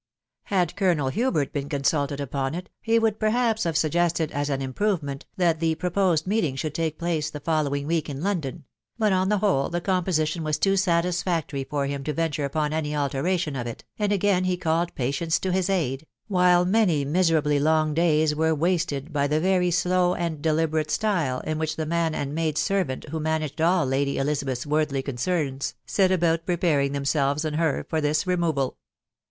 [0.45, 4.59] Had Colonel Hubert been consulted upon it, he would perhaps have sug gested, as an
[4.59, 8.65] improvement, that the proposed meeting should take place the following week in London;
[8.97, 12.95] but, on the whole, the composition was too satisfactory for him to venture upon any
[12.95, 17.93] alteration of it, and again he called patience to his aid, while many miserably long
[17.93, 22.33] days were wasted by the very slow and deliberate style in which the man and
[22.33, 27.57] maid servant who ma naged all Lady Elizabeth's worldly concerns set about preparing themselves and
[27.57, 28.77] her for this removal.